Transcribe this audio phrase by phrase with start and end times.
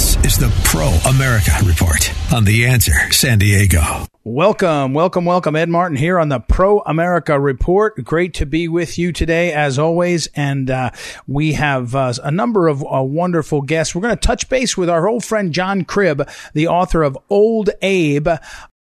[0.00, 4.06] This is the Pro America Report on The Answer San Diego.
[4.24, 5.56] Welcome, welcome, welcome.
[5.56, 8.02] Ed Martin here on the Pro America Report.
[8.02, 10.26] Great to be with you today, as always.
[10.34, 10.92] And uh,
[11.26, 13.94] we have uh, a number of uh, wonderful guests.
[13.94, 17.68] We're going to touch base with our old friend John Cribb, the author of Old
[17.82, 18.28] Abe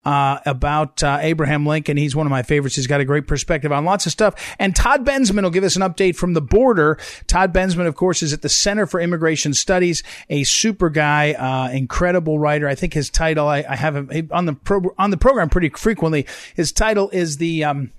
[0.03, 1.97] uh, about uh, Abraham Lincoln.
[1.97, 2.75] He's one of my favorites.
[2.75, 4.55] He's got a great perspective on lots of stuff.
[4.59, 6.97] And Todd Bensman will give us an update from the border.
[7.27, 11.69] Todd Bensman, of course, is at the Center for Immigration Studies, a super guy, uh,
[11.71, 12.67] incredible writer.
[12.67, 15.69] I think his title, I, I have him on the pro- on the program pretty
[15.69, 16.25] frequently.
[16.55, 17.91] His title is the um,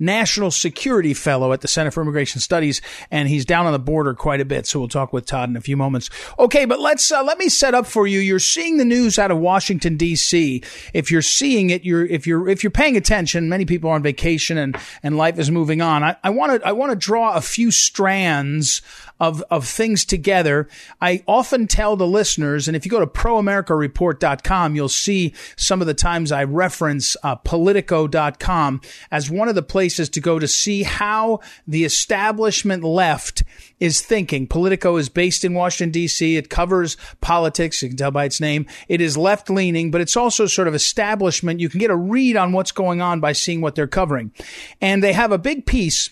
[0.00, 4.14] national security fellow at the Center for Immigration Studies, and he's down on the border
[4.14, 4.66] quite a bit.
[4.66, 6.10] So we'll talk with Todd in a few moments.
[6.38, 8.18] Okay, but let's uh, let me set up for you.
[8.18, 10.62] You're seeing the news out of Washington D.C.
[10.94, 13.48] If you're seeing it, you're if you're if you're paying attention.
[13.48, 16.02] Many people are on vacation and and life is moving on.
[16.02, 18.82] I want to I want to draw a few strands
[19.20, 20.66] of, of things together.
[21.00, 25.86] I often tell the listeners, and if you go to proamericareport.com, you'll see some of
[25.86, 30.82] the times I reference uh, politico.com as one of the places to go to see
[30.82, 33.42] how the establishment left
[33.78, 34.46] is thinking.
[34.46, 36.36] Politico is based in Washington, D.C.
[36.36, 37.82] It covers politics.
[37.82, 38.66] You can tell by its name.
[38.88, 41.60] It is left leaning, but it's also sort of establishment.
[41.60, 44.32] You can get a read on what's going on by seeing what they're covering.
[44.80, 46.10] And they have a big piece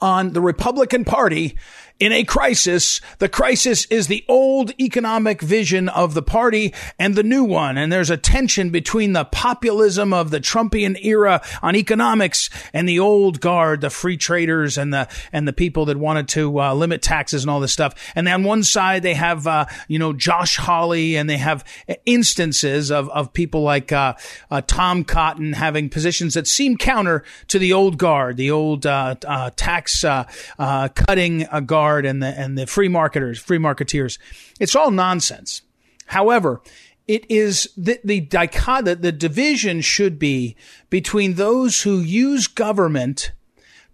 [0.00, 1.56] on the Republican Party
[2.02, 3.00] in a crisis.
[3.18, 7.78] The crisis is the old economic vision of the party and the new one.
[7.78, 12.98] And there's a tension between the populism of the Trumpian era on economics and the
[12.98, 17.02] old guard, the free traders and the, and the people that wanted to uh, limit
[17.02, 17.94] taxes and all this stuff.
[18.16, 21.64] And on one side, they have, uh, you know, Josh Hawley and they have
[22.04, 24.14] instances of, of people like, uh,
[24.50, 29.14] uh Tom Cotton having positions that seem counter to the old guard, the old, uh,
[29.24, 34.18] uh, tax, cutting guard and the and the free marketers, free marketeers.
[34.60, 35.62] It's all nonsense.
[36.06, 36.60] However,
[37.08, 40.56] it is the the the division should be
[40.90, 43.32] between those who use government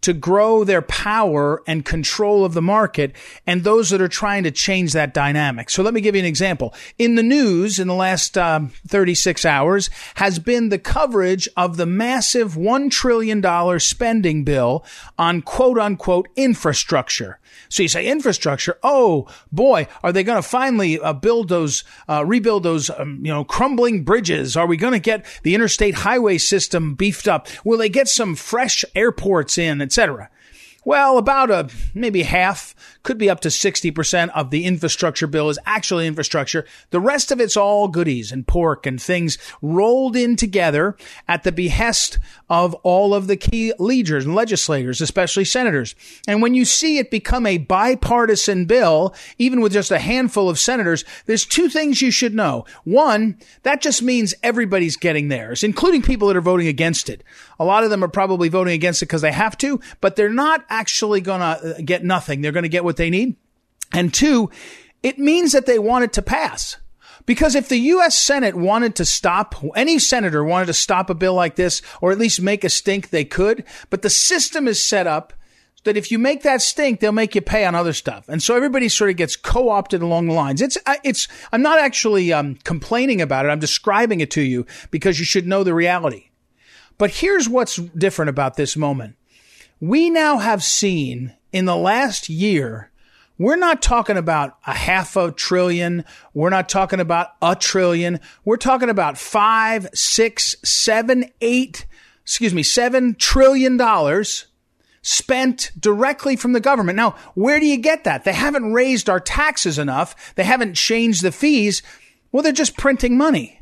[0.01, 3.15] to grow their power and control of the market
[3.47, 5.71] and those that are trying to change that dynamic.
[5.71, 6.75] So let me give you an example.
[6.99, 11.87] In the news in the last um, 36 hours has been the coverage of the
[11.87, 14.85] massive $1 trillion spending bill
[15.19, 17.41] on quote unquote infrastructure.
[17.69, 18.79] So you say infrastructure.
[18.83, 23.33] Oh boy, are they going to finally uh, build those, uh, rebuild those, um, you
[23.33, 24.57] know, crumbling bridges?
[24.57, 27.49] Are we going to get the interstate highway system beefed up?
[27.65, 30.31] Will they get some fresh airports in, etc.?
[30.89, 35.59] Well, about a maybe half could be up to 60% of the infrastructure bill is
[35.67, 36.65] actually infrastructure.
[36.93, 40.97] The rest of it's all goodies and pork and things rolled in together
[41.29, 42.19] at the behest
[42.49, 45.95] of all of the key leaders and legislators, especially senators.
[46.27, 50.59] And when you see it become a bipartisan bill, even with just a handful of
[50.59, 52.65] senators, there's two things you should know.
[52.85, 57.23] One, that just means everybody's getting theirs, including people that are voting against it.
[57.61, 60.31] A lot of them are probably voting against it because they have to, but they're
[60.31, 62.41] not actually going to get nothing.
[62.41, 63.37] They're going to get what they need.
[63.93, 64.51] And two,
[65.03, 66.77] it means that they want it to pass.
[67.27, 68.17] Because if the U.S.
[68.17, 72.19] Senate wanted to stop, any senator wanted to stop a bill like this, or at
[72.19, 73.65] least make a stink, they could.
[73.91, 75.35] But the system is set up
[75.85, 78.27] that if you make that stink, they'll make you pay on other stuff.
[78.29, 80.63] And so everybody sort of gets co-opted along the lines.
[80.63, 83.51] It's, it's, I'm not actually um, complaining about it.
[83.51, 86.31] I'm describing it to you because you should know the reality.
[86.97, 89.17] But here's what's different about this moment.
[89.81, 92.91] We now have seen in the last year,
[93.39, 96.05] we're not talking about a half a trillion.
[96.35, 98.19] We're not talking about a trillion.
[98.45, 101.87] We're talking about five, six, seven, eight,
[102.23, 104.47] excuse me, seven trillion dollars
[105.03, 106.97] spent directly from the government.
[106.97, 108.25] Now, where do you get that?
[108.25, 110.35] They haven't raised our taxes enough.
[110.35, 111.83] They haven't changed the fees.
[112.33, 113.58] Well, they're just printing money.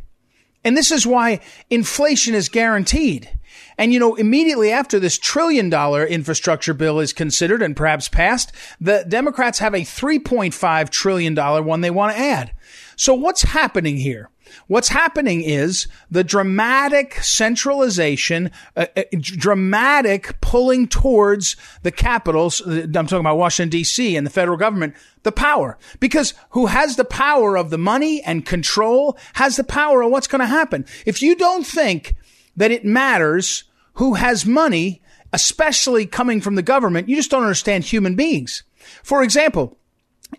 [0.66, 1.38] And this is why
[1.70, 3.30] inflation is guaranteed.
[3.78, 8.50] And you know, immediately after this trillion dollar infrastructure bill is considered and perhaps passed,
[8.80, 12.50] the Democrats have a $3.5 trillion one one they want to add.
[12.96, 14.28] So what's happening here?
[14.66, 22.60] What's happening is the dramatic centralization, uh, uh, dramatic pulling towards the capitals.
[22.60, 24.16] I'm talking about Washington D.C.
[24.16, 25.78] and the federal government, the power.
[26.00, 30.28] Because who has the power of the money and control has the power of what's
[30.28, 30.84] going to happen.
[31.04, 32.14] If you don't think
[32.56, 33.64] that it matters
[33.94, 35.02] who has money,
[35.32, 37.08] especially coming from the government.
[37.08, 38.62] You just don't understand human beings.
[39.02, 39.78] For example,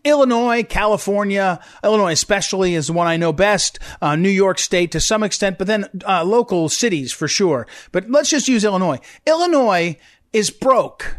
[0.04, 5.00] Illinois, California, Illinois especially is the one I know best, uh, New York State to
[5.00, 7.68] some extent, but then uh, local cities for sure.
[7.92, 9.00] But let's just use Illinois.
[9.26, 9.98] Illinois
[10.34, 11.18] is broke.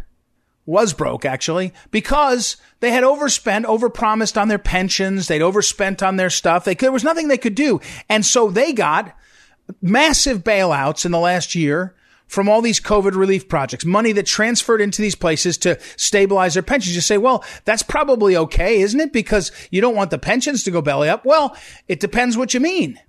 [0.67, 5.27] was broke actually because they had overspent, overpromised on their pensions.
[5.27, 6.65] They'd overspent on their stuff.
[6.65, 7.81] They, there was nothing they could do.
[8.09, 9.17] And so they got
[9.81, 11.95] massive bailouts in the last year
[12.29, 16.63] from all these COVID relief projects, money that transferred into these places to stabilize their
[16.63, 16.95] pensions.
[16.95, 19.13] You say, well, that's probably okay, isn't it?
[19.13, 21.25] Because you don't want the pensions to go belly up.
[21.25, 21.57] Well,
[21.89, 23.01] it depends what you mean.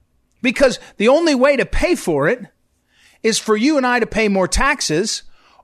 [0.41, 2.45] Because the only way to pay for it
[3.21, 5.23] is for you and I to pay more taxes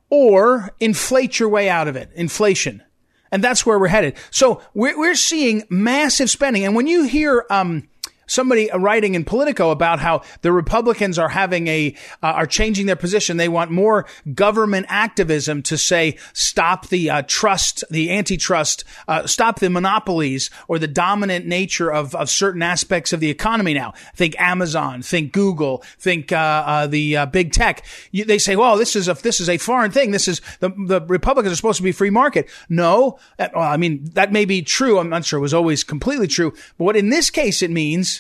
[0.10, 2.12] or inflate your way out of it.
[2.13, 2.84] Inflation.
[3.31, 4.16] And that's where we're headed.
[4.31, 6.66] So we're, we're seeing massive spending.
[6.66, 7.88] And when you hear, um,
[8.27, 12.95] somebody writing in Politico about how the Republicans are having a uh, are changing their
[12.95, 13.38] position.
[13.38, 19.60] They want more government activism to say stop the uh, trust, the antitrust, uh, stop
[19.60, 23.74] the monopolies or the dominant nature of of certain aspects of the economy.
[23.74, 27.86] Now, think Amazon, think Google, think uh, uh, the uh, big tech.
[28.12, 30.12] You, they say, well, this is a this is a foreign thing.
[30.12, 32.50] This is the the Republicans are supposed to be free market.
[32.69, 35.00] No, well, I mean that may be true.
[35.00, 38.14] I'm not sure it was always completely true, but what in this case it means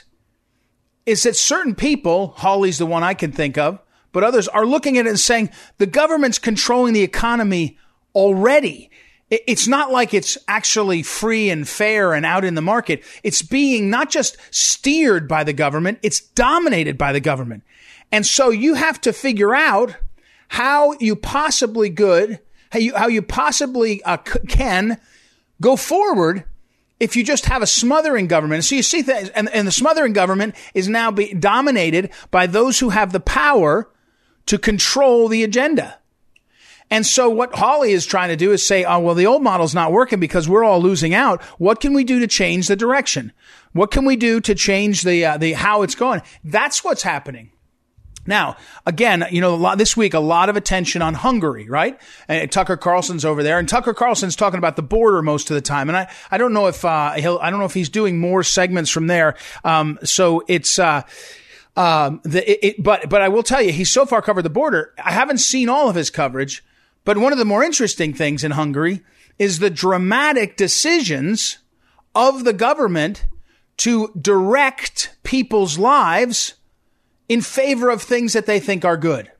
[1.05, 3.79] is that certain people, Hawley's the one I can think of,
[4.11, 7.77] but others are looking at it and saying the government's controlling the economy
[8.13, 8.89] already.
[9.29, 13.03] It's not like it's actually free and fair and out in the market.
[13.23, 17.63] It's being not just steered by the government, it's dominated by the government.
[18.11, 19.95] And so you have to figure out
[20.47, 22.39] how you possibly good,
[22.71, 24.99] how you, how you possibly uh, can
[25.59, 26.45] go forward
[26.99, 30.13] if you just have a smothering government, so you see that, and, and the smothering
[30.13, 33.89] government is now be dominated by those who have the power
[34.45, 35.99] to control the agenda.
[36.91, 39.73] And so what Hawley is trying to do is say, oh, well, the old model's
[39.73, 41.41] not working because we're all losing out.
[41.57, 43.33] What can we do to change the direction?
[43.73, 46.21] What can we do to change the, uh, the, how it's going?
[46.43, 47.51] That's what's happening.
[48.27, 51.99] Now, again, you know, lot, this week, a lot of attention on Hungary, right?
[52.27, 55.61] And Tucker Carlson's over there and Tucker Carlson's talking about the border most of the
[55.61, 55.89] time.
[55.89, 58.43] And I, I don't know if, uh, he'll, I don't know if he's doing more
[58.43, 59.35] segments from there.
[59.63, 61.03] Um, so it's, uh,
[61.75, 64.49] um, the, it, it, but, but I will tell you, he's so far covered the
[64.49, 64.93] border.
[65.03, 66.63] I haven't seen all of his coverage,
[67.03, 69.01] but one of the more interesting things in Hungary
[69.37, 71.59] is the dramatic decisions
[72.15, 73.25] of the government
[73.77, 76.55] to direct people's lives
[77.27, 79.31] in favor of things that they think are good.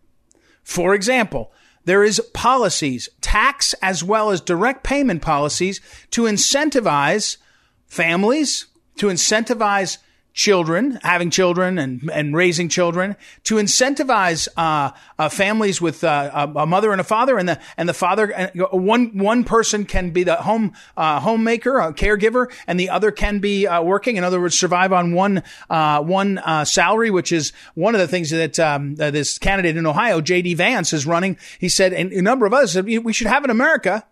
[0.64, 1.52] For example,
[1.86, 5.80] there is policies, tax as well as direct payment policies
[6.12, 7.38] to incentivize
[7.86, 8.66] families,
[8.98, 10.00] to incentivize
[10.36, 13.16] children, having children and, and raising children,
[13.46, 17.90] to incentivize uh, uh, families with uh, a mother and a father, and the and
[17.90, 22.90] the father one one person can be the home uh, homemaker, a caregiver, and the
[22.90, 24.18] other can be uh, working.
[24.18, 28.30] In other words, survive on one uh one salary, which is one of the things
[28.30, 30.54] that um, this candidate in Ohio, J.D.
[30.56, 31.38] Vance, is running.
[31.60, 34.06] He said, and a number of others said, we should have in America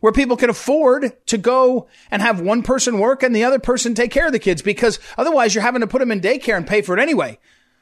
[0.00, 3.94] where people can afford to go and have one person work and the other person
[3.94, 6.66] take care of the kids because otherwise you're having to put them in daycare and
[6.66, 7.38] pay for it anyway.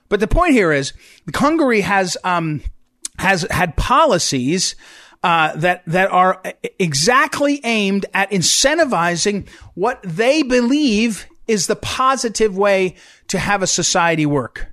[0.09, 0.93] But the point here is
[1.35, 2.63] Hungary has, um,
[3.19, 4.77] has had policies
[5.23, 6.41] uh, that that are
[6.79, 12.95] exactly aimed at incentivizing what they believe is the positive way
[13.29, 14.69] to have a society work.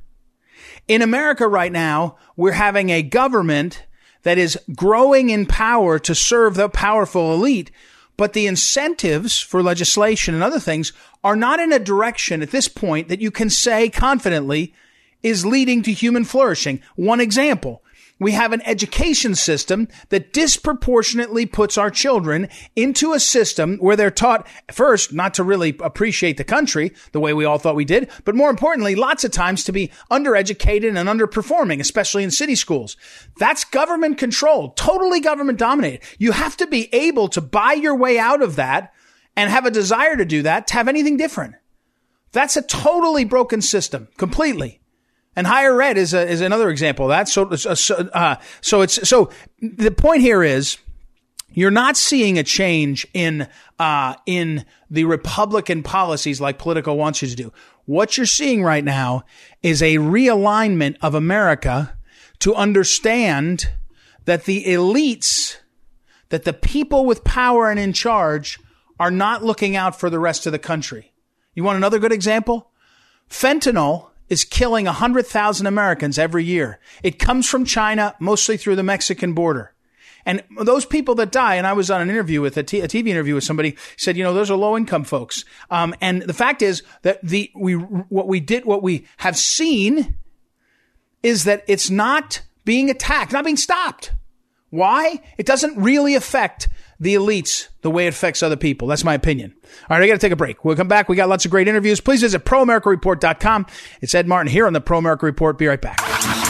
[0.88, 3.84] In America right now, we're having a government
[4.24, 7.72] that is growing in power to serve the powerful elite.
[8.16, 10.94] But the incentives for legislation and other things
[11.24, 14.74] are not in a direction at this point that you can say confidently
[15.22, 16.82] is leading to human flourishing.
[16.96, 17.83] One example,
[18.24, 24.12] we have an education system that disproportionately puts our children into a system where they're
[24.12, 28.10] taught first not to really appreciate the country the way we all thought we did,
[28.26, 32.98] but more importantly, lots of times to be undereducated and underperforming, especially in city schools.
[33.38, 36.02] That's government controlled, totally government dominated.
[36.18, 38.94] You have to be able to buy your way out of that
[39.36, 41.56] and have a desire to do that to have anything different.
[42.32, 44.80] That's a totally broken system, completely.
[45.36, 47.28] And higher ed is a, is another example of that.
[47.28, 47.50] So,
[48.14, 50.78] uh, so it's, so the point here is,
[51.56, 53.48] you're not seeing a change in
[53.78, 57.54] uh, in the Republican policies like Politico wants you to do.
[57.86, 59.24] What you're seeing right now
[59.62, 61.96] is a realignment of America
[62.40, 63.70] to understand
[64.26, 65.58] that the elites,
[66.30, 68.60] that the people with power and in charge,
[69.00, 71.14] are not looking out for the rest of the country.
[71.54, 72.72] You want another good example?
[73.30, 76.80] Fentanyl is killing 100,000 Americans every year.
[77.04, 79.74] It comes from China, mostly through the Mexican border.
[80.26, 82.88] And those people that die, and I was on an interview with a, t- a
[82.88, 85.46] TV interview with somebody said, you know, those are low income folks.
[85.70, 90.16] Um, and the fact is that the, we, what we did, what we have seen
[91.22, 94.14] is that it's not being attacked, not being stopped.
[94.74, 95.22] Why?
[95.38, 96.68] It doesn't really affect
[97.00, 98.88] the elites the way it affects other people.
[98.88, 99.54] That's my opinion.
[99.64, 100.66] All right, I got to take a break.
[100.66, 101.08] We'll come back.
[101.08, 102.02] We got lots of great interviews.
[102.02, 103.68] Please visit proamericareport.com.
[104.02, 105.60] It's Ed Martin here on the Pro America Report.
[105.60, 106.43] Be right back.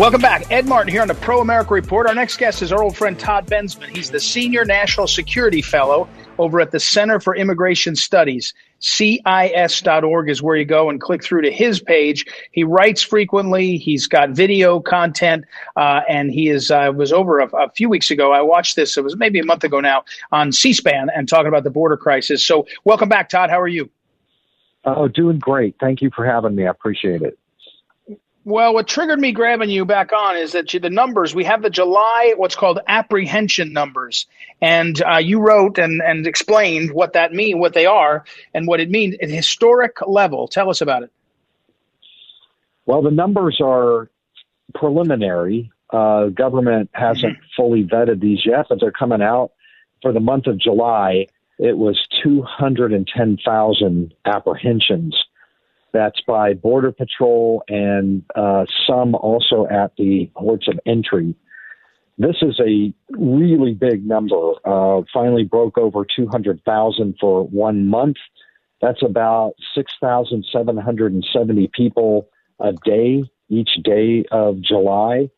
[0.00, 0.50] Welcome back.
[0.50, 2.06] Ed Martin here on the Pro America Report.
[2.06, 3.94] Our next guest is our old friend Todd Bensman.
[3.94, 8.54] He's the Senior National Security Fellow over at the Center for Immigration Studies.
[8.78, 12.24] CIS.org is where you go and click through to his page.
[12.50, 13.76] He writes frequently.
[13.76, 15.44] He's got video content,
[15.76, 18.32] uh, and he is uh, was over a, a, few weeks ago.
[18.32, 18.96] I watched this.
[18.96, 22.42] It was maybe a month ago now on C-SPAN and talking about the border crisis.
[22.42, 23.50] So, welcome back, Todd.
[23.50, 23.90] How are you?
[24.82, 25.76] Oh, doing great.
[25.78, 26.66] Thank you for having me.
[26.66, 27.38] I appreciate it.
[28.44, 31.68] Well, what triggered me grabbing you back on is that the numbers we have the
[31.68, 34.26] July what's called apprehension numbers,
[34.62, 38.80] and uh, you wrote and and explained what that mean, what they are, and what
[38.80, 40.48] it means at historic level.
[40.48, 41.12] Tell us about it.
[42.86, 44.10] Well, the numbers are
[44.74, 45.70] preliminary.
[45.90, 47.44] Uh, government hasn't mm-hmm.
[47.56, 49.52] fully vetted these yet, but they're coming out
[50.00, 51.26] for the month of July.
[51.58, 55.24] It was 210,000 apprehensions
[55.92, 61.34] that's by Border Patrol and uh, some also at the ports of entry.
[62.18, 64.52] This is a really big number.
[64.64, 68.16] Uh, finally broke over 200,000 for one month.
[68.82, 72.28] That's about 6,770 people
[72.60, 75.30] a day, each day of July.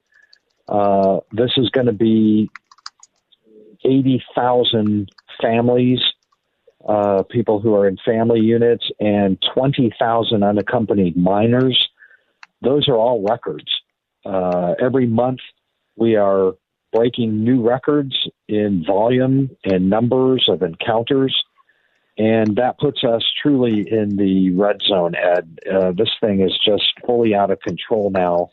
[0.68, 2.50] Uh, this is going to be
[3.84, 5.08] 80,000
[5.40, 6.00] families
[6.86, 11.88] uh, people who are in family units, and 20,000 unaccompanied minors.
[12.60, 13.70] Those are all records.
[14.24, 15.40] Uh, every month,
[15.96, 16.54] we are
[16.92, 21.34] breaking new records in volume and numbers of encounters.
[22.18, 25.58] And that puts us truly in the red zone, Ed.
[25.70, 28.50] Uh, this thing is just fully out of control now.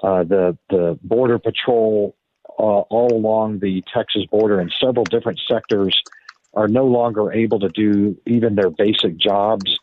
[0.00, 2.14] Uh, the the border patrol
[2.58, 6.00] uh, all along the Texas border in several different sectors
[6.58, 9.78] are no longer able to do even their basic jobs.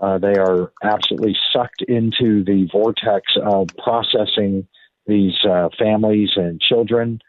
[0.00, 4.66] Uh, they are absolutely sucked into the vortex of processing
[5.06, 7.20] these uh, families and children.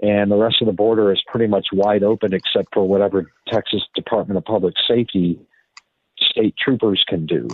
[0.00, 3.82] And the rest of the border is pretty much wide open except for whatever Texas
[3.92, 5.40] Department of Public Safety
[6.20, 7.48] state troopers can do.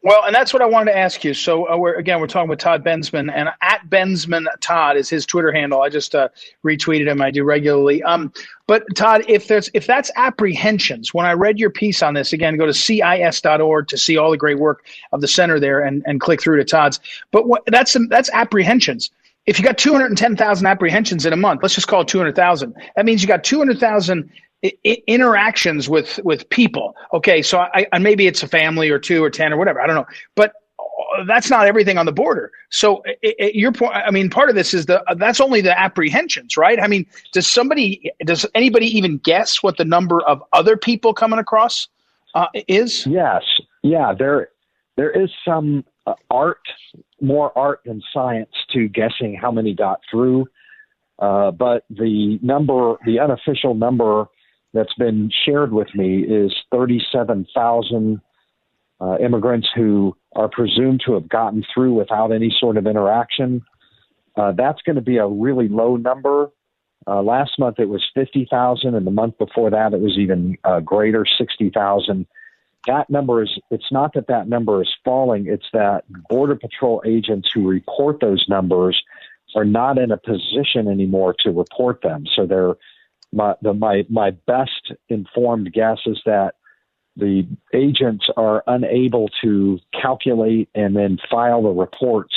[0.00, 1.34] Well, and that's what I wanted to ask you.
[1.34, 5.26] So, uh, we're, again, we're talking with Todd Bensman, and at Bensman Todd is his
[5.26, 5.82] Twitter handle.
[5.82, 6.28] I just uh,
[6.64, 7.20] retweeted him.
[7.20, 8.00] I do regularly.
[8.04, 8.32] Um,
[8.68, 12.56] but Todd, if there's if that's apprehensions, when I read your piece on this, again,
[12.56, 16.20] go to cis.org to see all the great work of the center there, and, and
[16.20, 17.00] click through to Todd's.
[17.32, 19.10] But what, that's that's apprehensions.
[19.46, 22.74] If you got 210,000 apprehensions in a month, let's just call it 200,000.
[22.96, 23.42] That means you got
[24.62, 26.94] 200,000 interactions with with people.
[27.12, 29.80] Okay, so I, I, maybe it's a family or two or ten or whatever.
[29.80, 32.50] I don't know, but uh, that's not everything on the border.
[32.70, 33.94] So it, it, your point.
[33.94, 36.80] I mean, part of this is the uh, that's only the apprehensions, right?
[36.80, 41.38] I mean, does somebody does anybody even guess what the number of other people coming
[41.38, 41.88] across
[42.34, 43.06] uh, is?
[43.06, 43.42] Yes,
[43.82, 44.12] yeah.
[44.12, 44.50] There
[44.96, 46.60] there is some uh, art,
[47.20, 50.46] more art than science to guessing how many got through.
[51.20, 54.26] Uh, but the number, the unofficial number
[54.72, 58.20] that's been shared with me is 37,000
[59.00, 63.62] uh, immigrants who are presumed to have gotten through without any sort of interaction.
[64.36, 66.50] Uh, that's going to be a really low number.
[67.06, 70.80] Uh, last month it was 50,000, and the month before that it was even uh,
[70.80, 72.26] greater, 60,000.
[72.86, 77.48] That number is, it's not that that number is falling, it's that Border Patrol agents
[77.52, 79.02] who report those numbers
[79.56, 82.24] are not in a position anymore to report them.
[82.36, 82.74] So they're
[83.32, 86.54] my the, my my best informed guess is that
[87.16, 92.34] the agents are unable to calculate and then file the reports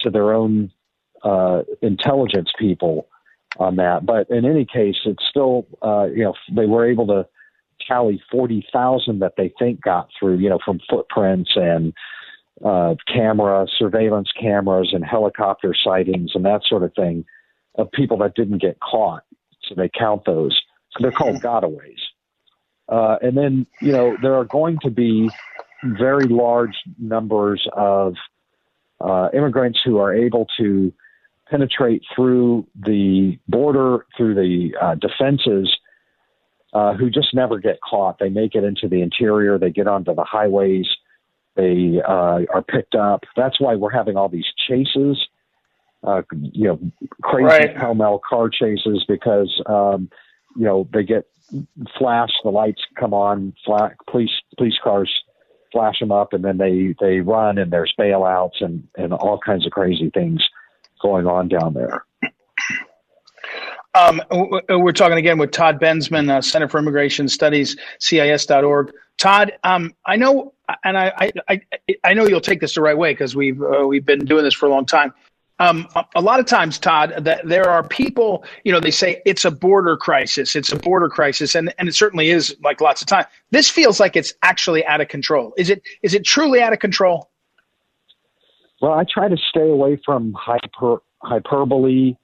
[0.00, 0.70] to their own
[1.24, 3.08] uh, intelligence people
[3.58, 4.04] on that.
[4.04, 7.26] But in any case, it's still uh, you know they were able to
[7.86, 11.92] tally forty thousand that they think got through you know from footprints and
[12.64, 17.24] uh, camera surveillance cameras and helicopter sightings and that sort of thing
[17.76, 19.22] of people that didn't get caught
[19.70, 20.60] so they count those.
[20.92, 22.00] So they're called gotaways.
[22.88, 25.30] Uh, and then, you know, there are going to be
[25.84, 28.14] very large numbers of
[29.00, 30.92] uh, immigrants who are able to
[31.48, 35.74] penetrate through the border, through the uh, defenses,
[36.72, 38.18] uh, who just never get caught.
[38.18, 40.86] They make it into the interior, they get onto the highways,
[41.54, 43.22] they uh, are picked up.
[43.36, 45.18] That's why we're having all these chases
[46.02, 46.78] uh, you know,
[47.22, 47.76] crazy right.
[47.76, 50.10] pell mell car chases because um,
[50.56, 51.26] you know, they get
[51.98, 55.10] flash, the lights come on, flash, police police cars
[55.72, 59.66] flash them up, and then they they run, and there's bailouts and and all kinds
[59.66, 60.42] of crazy things
[61.02, 62.04] going on down there.
[63.94, 64.22] Um,
[64.68, 68.92] we're talking again with Todd Bensman, uh, Center for Immigration Studies, CIS.org.
[69.18, 70.54] Todd, um, I know,
[70.84, 71.60] and I, I,
[72.04, 74.54] I, know you'll take this the right way because we've uh, we've been doing this
[74.54, 75.12] for a long time.
[75.60, 79.44] Um, a lot of times, Todd, that there are people, you know, they say it's
[79.44, 83.06] a border crisis, it's a border crisis, and, and it certainly is like lots of
[83.06, 83.26] time.
[83.50, 85.52] This feels like it's actually out of control.
[85.58, 87.30] Is it is it truly out of control?
[88.80, 92.16] Well, I try to stay away from hyper hyperbole,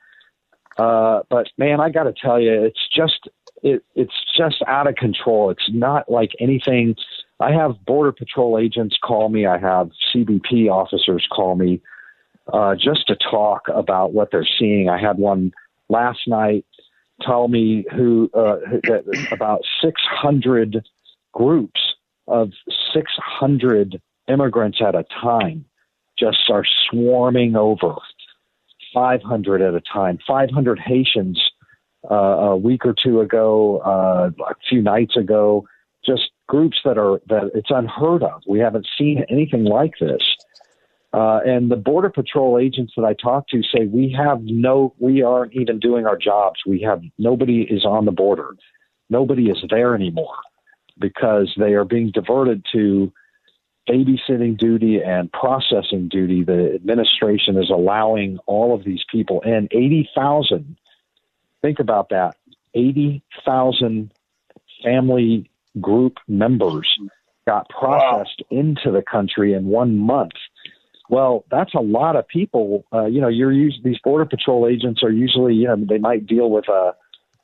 [0.79, 3.29] uh, but man, I got to tell you, it's just
[3.63, 5.51] it, it's just out of control.
[5.51, 6.97] It's not like anything.
[7.39, 9.45] I have border patrol agents call me.
[9.45, 11.83] I have CBP officers call me
[12.53, 14.89] uh, just to talk about what they're seeing.
[14.89, 15.53] I had one
[15.89, 16.65] last night
[17.23, 20.85] tell me who uh, that about 600
[21.33, 21.81] groups
[22.29, 22.51] of
[22.93, 25.65] 600 immigrants at a time
[26.19, 27.95] just are swarming over.
[28.95, 30.19] 500 at a time.
[30.27, 31.41] 500 haitians
[32.11, 35.67] uh, a week or two ago uh, a few nights ago.
[36.05, 38.43] Just groups that are that it's unheard of.
[38.49, 40.23] We haven't seen anything like this
[41.17, 45.23] uh, and the border patrol agents that I talk to say we have no, we
[45.23, 46.61] aren't even doing our jobs.
[46.67, 48.55] We have nobody is on the border,
[49.09, 50.37] nobody is there anymore
[50.99, 53.11] because they are being diverted to
[53.89, 56.45] babysitting duty and processing duty.
[56.45, 59.69] The administration is allowing all of these people in.
[59.71, 60.77] Eighty thousand.
[61.63, 62.37] Think about that.
[62.75, 64.13] Eighty thousand
[64.85, 66.87] family group members
[67.47, 68.59] got processed wow.
[68.59, 70.33] into the country in one month
[71.09, 72.85] well, that's a lot of people.
[72.93, 76.27] Uh, you know, you're used, these border patrol agents are usually, you know, they might
[76.27, 76.95] deal with a,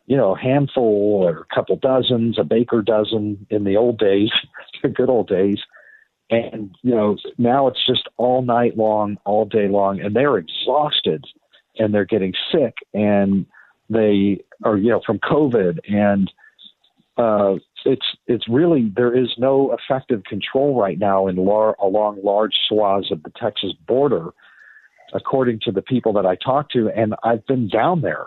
[0.07, 4.31] you know, handful or a couple dozens, a baker dozen in the old days,
[4.83, 5.59] the good old days.
[6.31, 11.25] And, you know, now it's just all night long, all day long, and they're exhausted
[11.79, 13.47] and they're getting sick and
[13.91, 16.33] they are, you know, from COVID and,
[17.19, 22.55] uh, it's it's really there is no effective control right now in lar- along large
[22.69, 24.31] swaths of the Texas border,
[25.13, 28.27] according to the people that I talked to, and I've been down there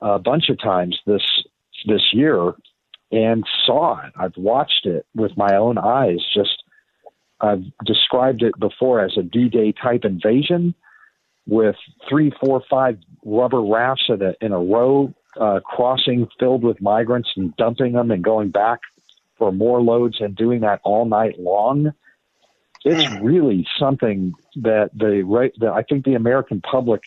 [0.00, 1.22] a bunch of times this
[1.86, 2.54] this year
[3.10, 4.12] and saw it.
[4.16, 6.18] I've watched it with my own eyes.
[6.34, 6.62] Just
[7.40, 10.74] I've described it before as a D-Day type invasion
[11.46, 11.76] with
[12.08, 17.30] three, four, five rubber rafts in a, in a row uh, crossing filled with migrants
[17.36, 18.80] and dumping them and going back
[19.36, 21.92] for more loads and doing that all night long.
[22.84, 23.24] It's hmm.
[23.24, 27.02] really something that the right that I think the American public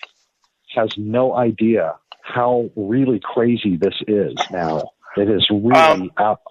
[0.76, 4.92] has no idea how really crazy this is now.
[5.18, 6.42] It is really um, out,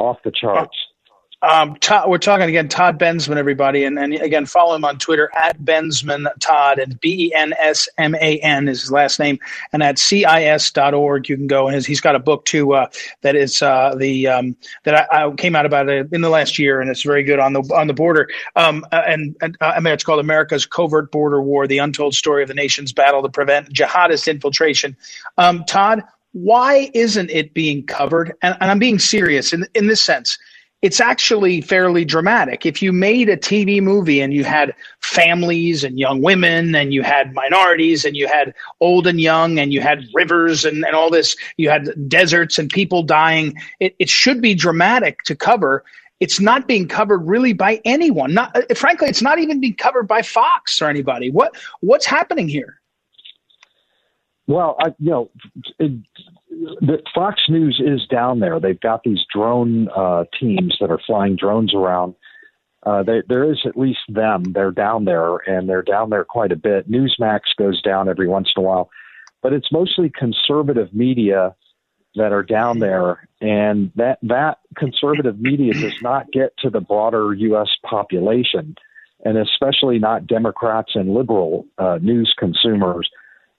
[0.00, 0.76] off the charts.
[1.40, 5.30] Um, Todd, we're talking again, Todd Bensman, everybody, and, and again, follow him on Twitter
[5.36, 9.38] at Bensman Todd, and B E N S M A N is his last name,
[9.72, 11.68] and at CIS.org you can go.
[11.68, 12.88] And he's got a book too uh,
[13.20, 16.58] that is uh, the um, that I, I, came out about it in the last
[16.58, 18.28] year, and it's very good on the on the border.
[18.56, 22.14] Um, uh, and, and uh, I mean, it's called America's Covert Border War: The Untold
[22.14, 24.96] Story of the Nation's Battle to Prevent Jihadist Infiltration.
[25.36, 28.34] Um, Todd, why isn't it being covered?
[28.42, 30.36] And, and I'm being serious in in this sense
[30.80, 32.64] it's actually fairly dramatic.
[32.64, 37.02] If you made a TV movie and you had families and young women and you
[37.02, 41.10] had minorities and you had old and young and you had rivers and, and all
[41.10, 45.84] this, you had deserts and people dying, it, it should be dramatic to cover.
[46.20, 48.34] It's not being covered really by anyone.
[48.34, 51.30] Not, uh, frankly, it's not even being covered by Fox or anybody.
[51.30, 52.80] What what's happening here?
[54.46, 55.30] Well, I, you know,
[55.78, 55.92] it,
[56.80, 58.60] the Fox News is down there.
[58.60, 62.14] They've got these drone uh, teams that are flying drones around.
[62.84, 64.44] Uh, they, there is at least them.
[64.52, 66.90] They're down there, and they're down there quite a bit.
[66.90, 68.90] Newsmax goes down every once in a while,
[69.42, 71.54] but it's mostly conservative media
[72.14, 77.34] that are down there, and that that conservative media does not get to the broader
[77.34, 77.68] U.S.
[77.84, 78.74] population,
[79.24, 83.08] and especially not Democrats and liberal uh, news consumers.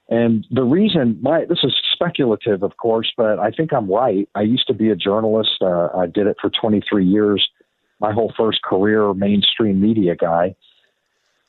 [0.10, 4.28] And the reason, my this is speculative, of course, but I think I'm right.
[4.34, 5.62] I used to be a journalist.
[5.62, 7.48] Uh, I did it for 23 years,
[8.00, 10.56] my whole first career, mainstream media guy.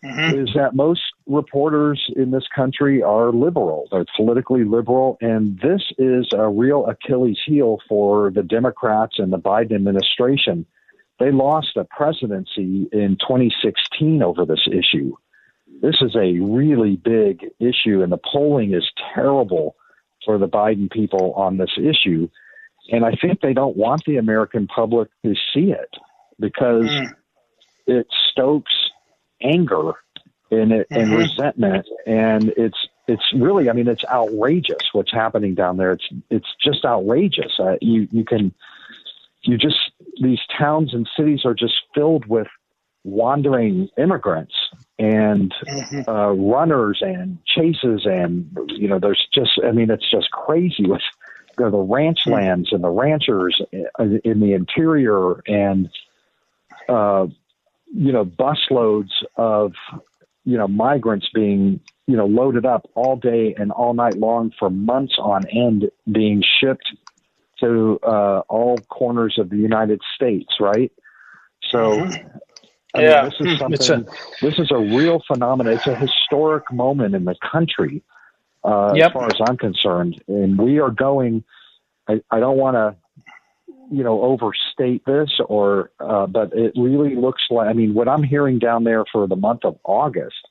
[0.05, 0.40] Mm-hmm.
[0.40, 3.88] Is that most reporters in this country are liberal?
[3.90, 9.38] They're politically liberal, and this is a real Achilles heel for the Democrats and the
[9.38, 10.66] Biden administration.
[11.18, 15.16] They lost a presidency in 2016 over this issue
[15.80, 19.76] this is a really big issue, and the polling is terrible
[20.24, 22.28] for the Biden people on this issue.
[22.92, 25.94] and I think they don't want the American public to see it
[26.38, 27.14] because mm.
[27.86, 28.72] it stokes
[29.42, 29.92] anger
[30.50, 31.00] and it, mm-hmm.
[31.00, 35.92] and resentment, and it's it's really I mean it's outrageous what's happening down there.
[35.92, 37.52] It's it's just outrageous.
[37.58, 38.52] Uh, you you can
[39.42, 39.78] you just
[40.20, 42.48] these towns and cities are just filled with
[43.04, 44.54] wandering immigrants
[44.98, 46.08] and mm-hmm.
[46.08, 51.00] uh, runners and chases and you know there's just I mean it's just crazy with
[51.58, 53.60] you know, the ranch lands and the ranchers
[53.98, 55.88] in the interior and
[56.88, 57.26] uh,
[57.92, 59.72] you know busloads of
[60.44, 64.68] you know migrants being you know loaded up all day and all night long for
[64.68, 66.94] months on end being shipped
[67.60, 70.90] to uh, all corners of the United States, right?
[71.70, 72.38] So mm-hmm.
[72.94, 73.22] I yeah.
[73.22, 73.79] mean, this is hmm.
[73.81, 74.09] something.
[74.09, 75.74] A, this is a real phenomenon.
[75.74, 78.03] It's a historic moment in the country,
[78.64, 79.09] uh, yep.
[79.09, 80.22] as far as I'm concerned.
[80.29, 81.44] And we are going.
[82.09, 82.96] I, I don't want to,
[83.92, 87.68] you know, overstate this, or uh, but it really looks like.
[87.68, 90.48] I mean, what I'm hearing down there for the month of August.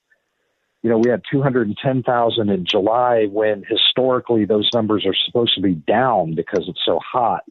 [0.82, 5.74] You know, we had 210,000 in July when historically those numbers are supposed to be
[5.74, 7.44] down because it's so hot.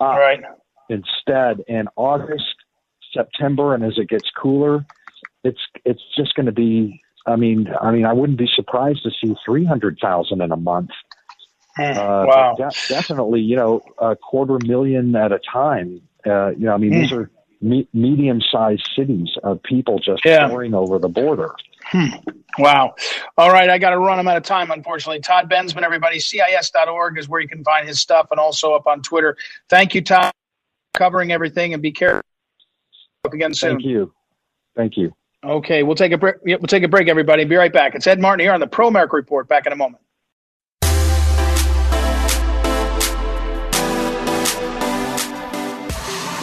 [0.00, 0.40] Uh, right.
[0.88, 2.53] Instead, in August,
[3.14, 4.84] September and as it gets cooler,
[5.44, 7.00] it's it's just going to be.
[7.26, 10.56] I mean, I mean, I wouldn't be surprised to see three hundred thousand in a
[10.56, 10.90] month.
[11.76, 11.98] Hmm.
[11.98, 12.54] Uh, wow!
[12.56, 16.02] De- definitely, you know, a quarter million at a time.
[16.26, 17.00] Uh, you know, I mean, mm.
[17.00, 20.48] these are me- medium-sized cities of people just yeah.
[20.48, 21.54] pouring over the border.
[21.86, 22.08] Hmm.
[22.58, 22.94] Wow.
[23.36, 23.68] All right.
[23.68, 24.18] I got to run.
[24.18, 25.20] I'm out of time, unfortunately.
[25.20, 29.02] Todd Bensman, everybody, CIS.org is where you can find his stuff and also up on
[29.02, 29.36] Twitter.
[29.68, 30.32] Thank you, Todd,
[30.94, 32.22] covering everything and be careful
[33.32, 33.76] again soon.
[33.76, 34.12] Thank you.
[34.76, 35.14] Thank you.
[35.42, 36.36] Okay, we'll take a break.
[36.44, 37.44] We'll take a break, everybody.
[37.44, 37.94] Be right back.
[37.94, 39.48] It's Ed Martin here on the Pro America Report.
[39.48, 40.02] Back in a moment.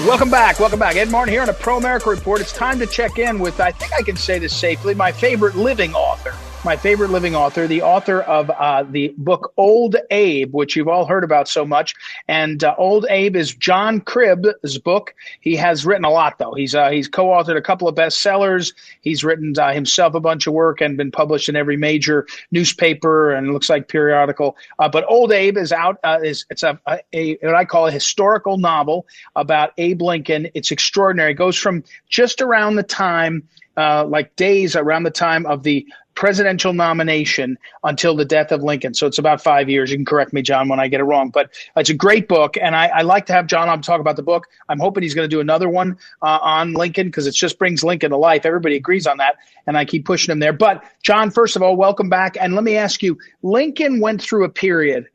[0.08, 0.60] Welcome back.
[0.60, 0.96] Welcome back.
[0.96, 2.42] Ed Martin here on a Pro America Report.
[2.42, 5.56] It's time to check in with, I think I can say this safely, my favorite
[5.56, 10.76] living author my favorite living author, the author of uh, the book Old Abe, which
[10.76, 11.96] you've all heard about so much.
[12.28, 15.16] And uh, Old Abe is John Cribb's book.
[15.40, 16.54] He has written a lot, though.
[16.54, 18.74] He's uh, he's co-authored a couple of bestsellers.
[19.02, 23.32] He's written uh, himself a bunch of work and been published in every major newspaper
[23.32, 24.56] and looks like periodical.
[24.78, 25.98] Uh, but Old Abe is out.
[26.04, 30.50] Uh, is it's a, a, a, what I call a historical novel about Abe Lincoln.
[30.54, 31.32] It's extraordinary.
[31.32, 33.48] It goes from just around the time.
[33.78, 35.88] Uh, like days around the time of the
[36.22, 38.94] presidential nomination until the death of Lincoln.
[38.94, 39.90] So it's about five years.
[39.90, 41.32] You can correct me, John, when I get it wrong.
[41.32, 44.18] But it's a great book, and I, I like to have John on talk about
[44.18, 44.46] the book.
[44.70, 47.84] I'm hoping he's going to do another one uh, on Lincoln because it just brings
[47.84, 48.46] Lincoln to life.
[48.46, 50.54] Everybody agrees on that, and I keep pushing him there.
[50.54, 54.46] But John, first of all, welcome back, and let me ask you: Lincoln went through
[54.46, 55.08] a period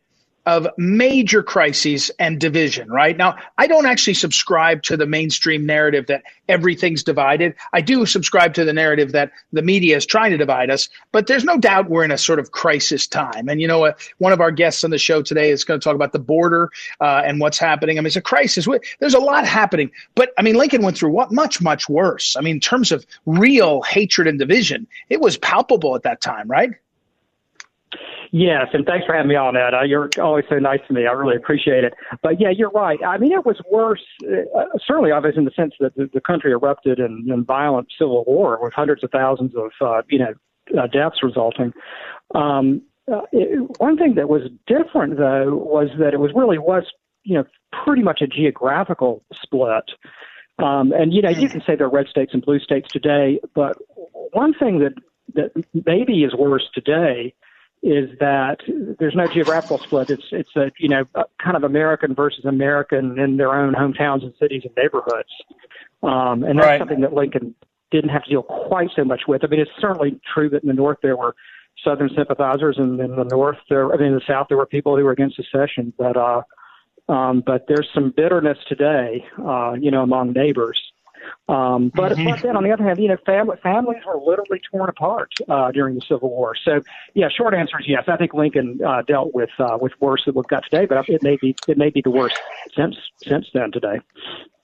[0.47, 3.17] of major crises and division, right?
[3.17, 7.57] Now, I don't actually subscribe to the mainstream narrative that everything's divided.
[7.73, 11.27] I do subscribe to the narrative that the media is trying to divide us, but
[11.27, 13.49] there's no doubt we're in a sort of crisis time.
[13.49, 15.97] And, you know, one of our guests on the show today is going to talk
[15.97, 17.99] about the border uh, and what's happening.
[17.99, 18.69] I mean, it's a crisis.
[19.01, 19.91] There's a lot happening.
[20.15, 21.33] But, I mean, Lincoln went through what?
[21.33, 22.37] Much, much worse.
[22.37, 26.49] I mean, in terms of real hatred and division, it was palpable at that time,
[26.49, 26.71] right?
[28.33, 29.75] Yes, and thanks for having me on, Ed.
[29.75, 31.07] Uh, you're always so nice to me.
[31.07, 31.95] I really appreciate it.
[32.23, 32.99] But yeah, you're right.
[33.05, 36.53] I mean, it was worse, uh, certainly obvious in the sense that the, the country
[36.53, 40.35] erupted in, in violent civil war with hundreds of thousands of, uh, you know,
[40.79, 41.73] uh, deaths resulting.
[42.35, 46.85] Um, uh, it, one thing that was different, though, was that it was really was,
[47.23, 47.45] you know,
[47.85, 49.93] pretty much a geographical split.
[50.59, 53.39] Um, and you know, you can say there are red states and blue states today,
[53.55, 53.77] but
[54.33, 54.95] one thing that
[55.35, 55.53] that
[55.85, 57.35] maybe is worse today
[57.83, 58.59] is that
[58.99, 60.11] there's no geographical split.
[60.11, 61.05] It's it's a you know
[61.43, 65.29] kind of American versus American in their own hometowns and cities and neighborhoods,
[66.03, 66.79] um, and that's right.
[66.79, 67.55] something that Lincoln
[67.91, 69.45] didn't have to deal quite so much with.
[69.45, 71.37] I mean, it's certainly true that in the North there were
[71.85, 74.97] Southern sympathizers, and in the North there, I mean, in the South there were people
[74.97, 76.43] who were against secession, but uh,
[77.09, 80.81] um, but there's some bitterness today, uh, you know, among neighbors.
[81.49, 82.31] Um, but, mm-hmm.
[82.31, 85.71] but then on the other hand, you know, family, families were literally torn apart uh,
[85.71, 86.55] during the Civil War.
[86.57, 86.83] So,
[87.15, 88.05] yeah, short answer is yes.
[88.09, 91.23] I think Lincoln uh, dealt with uh, with worse than we've got today, but it
[91.23, 92.37] may be it may be the worst
[92.75, 94.01] since since then today.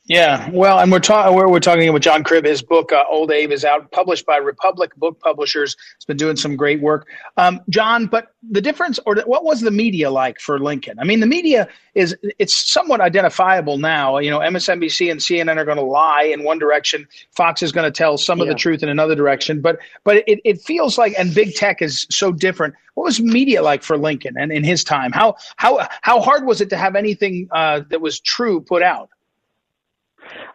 [0.06, 2.44] Yeah, well, and we're talking we're, we're talking about John Cribb.
[2.44, 5.76] His book uh, "Old Abe" is out, published by Republic Book Publishers.
[5.94, 8.06] It's been doing some great work, um, John.
[8.06, 10.98] But the difference, or what was the media like for Lincoln?
[10.98, 14.18] I mean, the media is it's somewhat identifiable now.
[14.18, 17.06] You know, MSNBC and CNN are going to lie in one direction.
[17.30, 18.42] Fox is going to tell some yeah.
[18.42, 19.60] of the truth in another direction.
[19.60, 22.74] But but it, it feels like, and big tech is so different.
[22.94, 25.12] What was media like for Lincoln and in his time?
[25.12, 29.08] How how how hard was it to have anything uh, that was true put out?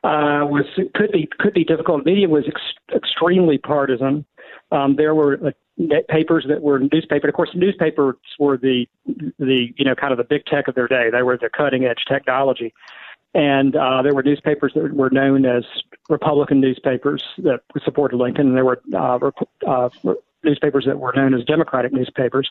[0.03, 2.05] Uh, was could be could be difficult.
[2.05, 4.25] Media was ex- extremely partisan.
[4.71, 7.27] Um, there were uh, papers that were newspaper.
[7.27, 8.87] Of course, newspapers were the
[9.39, 11.09] the you know kind of the big tech of their day.
[11.11, 12.73] They were the cutting edge technology,
[13.33, 15.63] and uh, there were newspapers that were known as
[16.09, 19.19] Republican newspapers that supported Lincoln, and there were uh,
[19.67, 19.89] uh,
[20.43, 22.49] newspapers that were known as Democratic newspapers,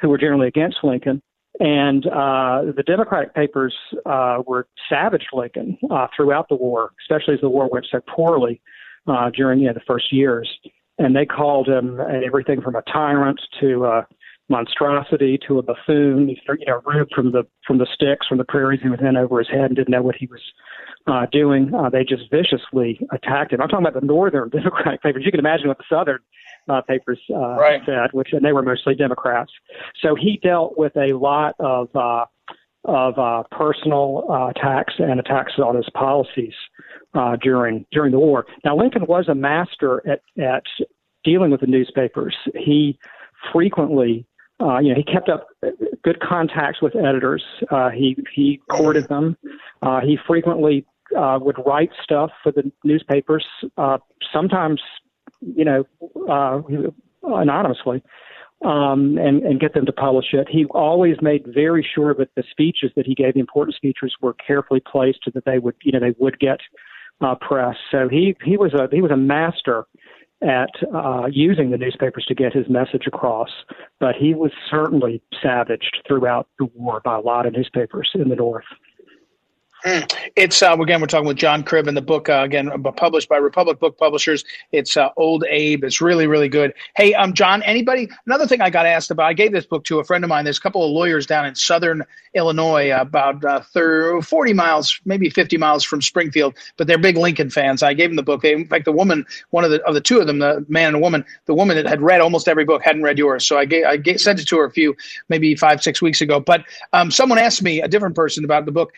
[0.00, 1.22] who were generally against Lincoln.
[1.60, 3.74] And uh, the Democratic papers
[4.06, 8.60] uh, were savage Lincoln uh, throughout the war, especially as the war went so poorly
[9.06, 10.48] uh, during you know, the first years.
[10.98, 14.06] And they called him everything from a tyrant to a
[14.48, 16.28] monstrosity to a buffoon.
[16.28, 16.36] You
[16.66, 19.48] know, Rube from the from the sticks from the prairies he was in over his
[19.48, 20.40] head and didn't know what he was
[21.06, 21.72] uh, doing.
[21.74, 23.60] Uh, they just viciously attacked him.
[23.60, 25.22] I'm talking about the northern Democratic papers.
[25.24, 26.20] You can imagine what the southern
[26.68, 27.80] uh, papers uh, right.
[27.86, 29.52] said, which and they were mostly Democrats.
[30.00, 32.26] So he dealt with a lot of uh,
[32.84, 36.54] of uh, personal uh, attacks and attacks on his policies
[37.14, 38.46] uh, during during the war.
[38.64, 40.64] Now Lincoln was a master at at
[41.24, 42.36] dealing with the newspapers.
[42.54, 42.98] He
[43.52, 44.26] frequently
[44.60, 45.48] uh, you know, he kept up
[46.04, 47.42] good contacts with editors.
[47.70, 49.36] Uh, he he courted them.
[49.82, 53.44] Uh, he frequently uh, would write stuff for the newspapers.
[53.76, 53.98] Uh,
[54.32, 54.80] sometimes
[55.42, 55.84] you know,
[56.28, 56.60] uh,
[57.22, 58.02] anonymously,
[58.64, 60.48] um, and, and get them to publish it.
[60.48, 64.34] He always made very sure that the speeches that he gave, the important speeches, were
[64.34, 66.60] carefully placed so that they would, you know, they would get
[67.20, 67.76] uh, press.
[67.90, 69.84] So he he was a he was a master
[70.42, 73.50] at uh, using the newspapers to get his message across.
[74.00, 78.36] But he was certainly savaged throughout the war by a lot of newspapers in the
[78.36, 78.64] North.
[79.84, 83.36] It's uh, again we're talking with John Cribb in the book uh, again published by
[83.36, 84.44] Republic Book Publishers.
[84.70, 85.82] It's uh, Old Abe.
[85.82, 86.72] It's really really good.
[86.94, 87.62] Hey, um, John.
[87.64, 88.08] Anybody?
[88.26, 89.26] Another thing I got asked about.
[89.26, 90.44] I gave this book to a friend of mine.
[90.44, 95.28] There's a couple of lawyers down in Southern Illinois, about uh, 30, 40 miles, maybe
[95.28, 97.82] 50 miles from Springfield, but they're big Lincoln fans.
[97.82, 98.42] I gave them the book.
[98.42, 100.94] They, in fact, the woman, one of the of the two of them, the man
[100.94, 103.44] and woman, the woman that had read almost every book hadn't read yours.
[103.44, 104.96] So I gave, I gave, sent it to her a few,
[105.28, 106.38] maybe five six weeks ago.
[106.38, 108.92] But um, someone asked me, a different person, about the book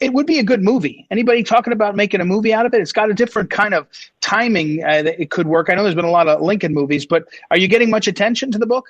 [0.00, 1.06] it would be a good movie.
[1.10, 2.80] Anybody talking about making a movie out of it?
[2.80, 3.86] It's got a different kind of
[4.20, 5.68] timing uh, that it could work.
[5.70, 8.52] I know there's been a lot of Lincoln movies, but are you getting much attention
[8.52, 8.86] to the book?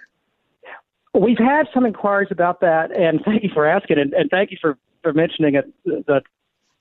[1.15, 4.59] We've had some inquiries about that, and thank you for asking, and, and thank you
[4.61, 5.73] for, for mentioning it.
[5.85, 6.23] The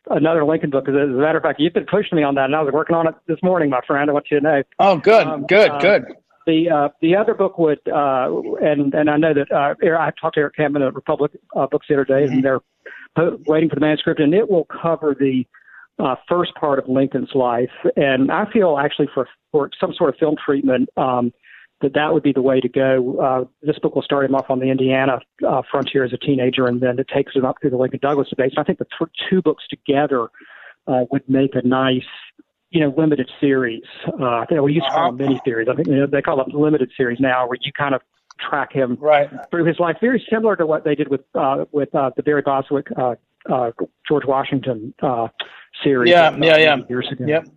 [0.10, 0.88] another Lincoln book.
[0.88, 2.96] As a matter of fact, you've been pushing me on that, and I was working
[2.96, 4.10] on it this morning, my friend.
[4.10, 4.64] I want you to know.
[4.80, 6.06] Oh, good, um, good, uh, good.
[6.46, 10.36] The uh, the other book would, uh, and and I know that uh, I talked
[10.36, 12.34] to Eric Campbell at Republic uh, Books the other day, mm-hmm.
[12.34, 12.62] and they're
[13.48, 15.46] waiting for the manuscript, and it will cover the
[16.00, 17.72] uh, first part of Lincoln's life.
[17.96, 21.32] And I feel actually for for some sort of film treatment um,
[21.82, 23.20] that that would be the way to go.
[23.20, 26.68] Uh, this book will start him off on the Indiana uh, frontier as a teenager,
[26.68, 28.56] and then it takes him up through the Lincoln Douglas debates.
[28.56, 30.30] And I think the th- two books together
[30.88, 32.02] uh, would make a nice
[32.74, 33.84] you know, limited series.
[34.20, 35.68] Uh, they used to call them mini series.
[35.72, 38.02] I think you know, they call them limited series now, where you kind of
[38.40, 39.30] track him right.
[39.50, 42.42] through his life, very similar to what they did with uh, with uh, the Barry
[42.42, 43.16] Bostwick uh,
[43.50, 43.72] uh,
[44.08, 45.28] George Washington uh,
[45.84, 46.12] series.
[46.12, 46.78] Yeah, yeah, yeah.
[46.90, 47.26] Years ago.
[47.26, 47.48] Yep.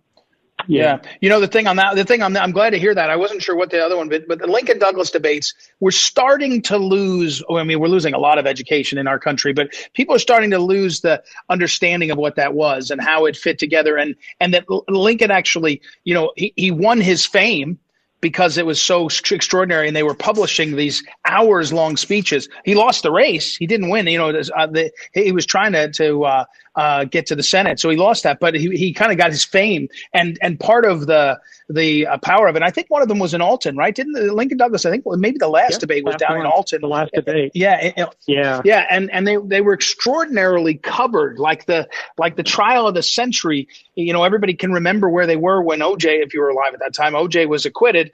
[0.67, 0.99] Yeah.
[1.03, 1.11] yeah.
[1.21, 3.09] You know, the thing on that, the thing on that, I'm glad to hear that.
[3.09, 6.61] I wasn't sure what the other one, but, but the Lincoln Douglas debates, we're starting
[6.63, 7.41] to lose.
[7.49, 10.49] I mean, we're losing a lot of education in our country, but people are starting
[10.51, 13.97] to lose the understanding of what that was and how it fit together.
[13.97, 17.79] And, and that Lincoln actually, you know, he, he won his fame
[18.21, 22.49] because it was so extraordinary and they were publishing these hours long speeches.
[22.65, 23.55] He lost the race.
[23.55, 24.07] He didn't win.
[24.07, 26.45] You know, uh, the, he was trying to, to uh,
[26.77, 27.79] uh, get to the Senate.
[27.79, 30.85] So he lost that, but he, he kind of got his fame and, and part
[30.85, 32.61] of the, the uh, power of it.
[32.61, 33.93] I think one of them was in Alton, right?
[33.93, 34.85] Didn't the Lincoln Douglas?
[34.85, 36.81] I think well, maybe the last debate was down one, in Alton.
[36.81, 37.51] The last debate.
[37.55, 37.81] Yeah.
[37.81, 38.61] It, yeah.
[38.63, 38.85] Yeah.
[38.89, 43.67] And, and they, they were extraordinarily covered like the, like the trial of the century.
[43.95, 46.79] You know, everybody can remember where they were when OJ, if you were alive at
[46.79, 48.11] that time, OJ was acquitted.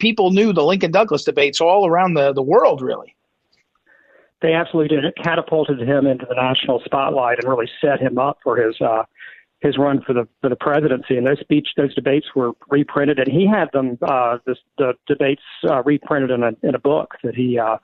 [0.00, 3.15] People knew the Lincoln Douglas debates all around the, the world, really
[4.42, 5.04] they absolutely did.
[5.04, 9.04] It catapulted him into the national spotlight and really set him up for his uh,
[9.60, 11.16] his run for the for the presidency.
[11.16, 15.42] And those speech, those debates were reprinted, and he had them uh, the, the debates
[15.68, 17.78] uh, reprinted in a in a book that he uh,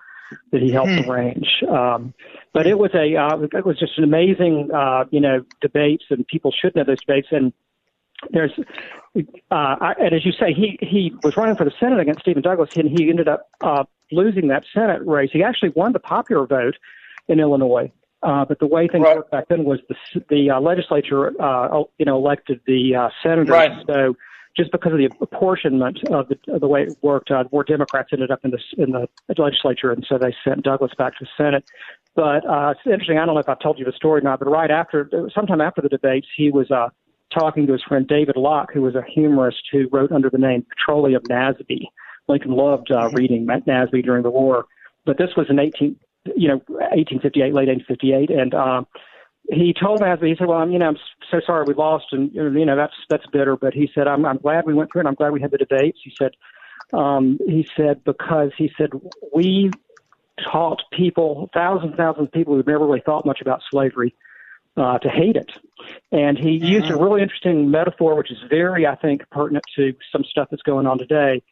[0.51, 1.11] that he helped hmm.
[1.11, 1.62] arrange.
[1.69, 2.15] Um,
[2.53, 6.27] But it was a uh, it was just an amazing uh, you know debates, and
[6.27, 7.29] people should know those debates.
[7.31, 7.53] And
[8.31, 8.53] there's
[9.51, 12.71] uh, and as you say, he he was running for the Senate against Stephen Douglas,
[12.77, 15.31] and he ended up uh, losing that Senate race.
[15.33, 16.77] He actually won the popular vote
[17.29, 17.90] in Illinois.
[18.22, 19.16] Uh, but the way things right.
[19.16, 23.48] worked back then was the the uh, legislature, uh, you know, elected the uh, senators.
[23.48, 23.72] Right.
[23.87, 24.14] So
[24.57, 28.11] just because of the apportionment of the, of the way it worked, uh, more Democrats
[28.12, 31.31] ended up in the in the legislature, and so they sent Douglas back to the
[31.37, 31.64] Senate.
[32.14, 33.18] But uh, it's interesting.
[33.18, 35.61] I don't know if I've told you the story or not, but right after, sometime
[35.61, 36.90] after the debates, he was uh,
[37.33, 40.66] talking to his friend David Locke, who was a humorist who wrote under the name
[40.68, 41.87] Petroleum Nasby.
[42.29, 44.67] Lincoln loved uh, reading Nasby during the war,
[45.05, 45.97] but this was in 18,
[46.37, 48.87] you know, 1858, late 1858, and um,
[49.51, 50.99] he told Nasby, he said, "Well, I'm, you know, I'm
[51.31, 54.39] so sorry we lost, and you know, that's that's bitter." But he said, "I'm I'm
[54.39, 55.07] glad we went through it.
[55.07, 56.33] I'm glad we had the debates." He said,
[56.93, 58.91] um, "He said because he said
[59.35, 59.71] we
[60.51, 64.15] taught people, thousands and thousands of people who never really thought much about slavery,
[64.77, 65.51] uh, to hate it."
[66.13, 70.23] And he used a really interesting metaphor, which is very, I think, pertinent to some
[70.25, 71.43] stuff that's going on today.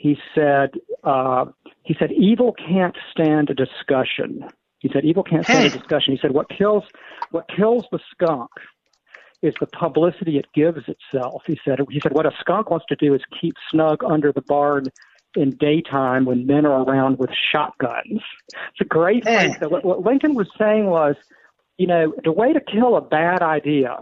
[0.00, 0.70] He said,
[1.04, 1.44] uh,
[1.82, 4.42] he said, evil can't stand a discussion.
[4.78, 6.14] He said, evil can't stand a discussion.
[6.14, 6.84] He said, what kills,
[7.32, 8.50] what kills the skunk
[9.42, 11.42] is the publicity it gives itself.
[11.46, 14.40] He said, he said, what a skunk wants to do is keep snug under the
[14.40, 14.86] barn
[15.36, 18.22] in daytime when men are around with shotguns.
[18.48, 19.54] It's a great thing.
[19.60, 21.14] So what, what Lincoln was saying was,
[21.76, 23.98] you know, the way to kill a bad idea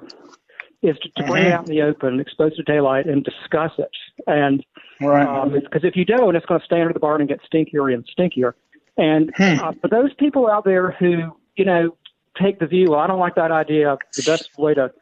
[0.83, 3.73] is to, to bring it out in the open, expose it to daylight, and discuss
[3.79, 3.91] it.
[4.27, 4.65] And
[5.01, 5.27] right.
[5.27, 7.93] um, because if you don't, it's going to stay under the barn and get stinkier
[7.93, 8.53] and stinkier.
[8.97, 9.59] And Hmm.
[9.63, 11.97] uh, for those people out there who, you know,
[12.41, 13.97] take the view, well, I don't like that idea.
[14.17, 14.93] The best way to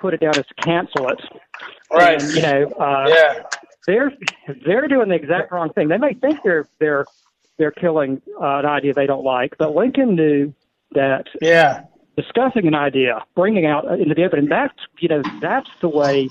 [0.00, 1.20] put it down is to cancel it.
[1.92, 2.22] Right.
[2.22, 3.42] And, you know, uh, Yeah.
[3.86, 4.12] they're
[4.66, 5.88] they're doing the exact wrong thing.
[5.88, 7.04] They may think they're they're
[7.58, 10.52] they're killing uh, an idea they don't like, but Lincoln knew
[10.92, 11.84] that Yeah.
[12.16, 16.28] Discussing an idea, bringing out into the open, and that's you know that's the way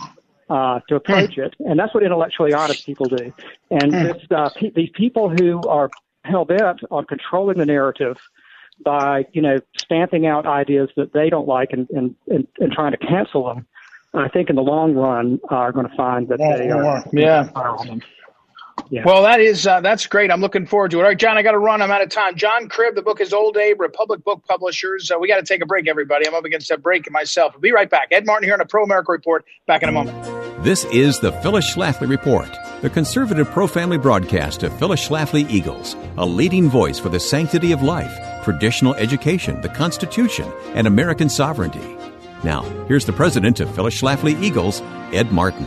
[0.50, 3.34] uh, to approach it, and that's what intellectually honest people do.
[3.70, 5.92] And this, uh, pe- these people who are
[6.24, 8.18] hell bent on controlling the narrative
[8.84, 12.92] by you know stamping out ideas that they don't like and and, and, and trying
[12.92, 13.66] to cancel them,
[14.14, 17.50] I think in the long run uh, are going to find that they are Yeah.
[18.90, 19.04] Yeah.
[19.06, 20.32] Well, that is uh, that's great.
[20.32, 21.02] I'm looking forward to it.
[21.02, 21.82] All right, John, I got to run.
[21.82, 22.36] I'm out of time.
[22.36, 25.12] John Cribb, the book is Old Abe, Republic Book Publishers.
[25.12, 26.28] Uh, we got to take a break, everybody.
[26.28, 27.54] I'm up against a break myself.
[27.54, 28.10] We'll be right back.
[28.12, 29.46] Ed Martin here on a Pro America Report.
[29.68, 30.42] Back in a moment.
[30.64, 32.50] This is the Phyllis Schlafly Report,
[32.82, 37.72] the conservative pro family broadcast of Phyllis Schlafly Eagles, a leading voice for the sanctity
[37.72, 41.98] of life, traditional education, the Constitution, and American sovereignty.
[42.44, 44.82] Now, here's the president of Phyllis Schlafly Eagles,
[45.14, 45.66] Ed Martin.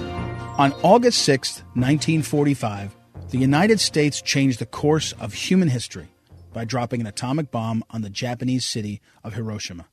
[0.59, 2.95] On August 6, 1945,
[3.35, 6.07] the United States changed the course of human history
[6.53, 9.87] by dropping an atomic bomb on the Japanese city of Hiroshima.